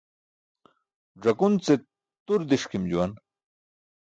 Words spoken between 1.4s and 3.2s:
ce tur diṣkim juwan.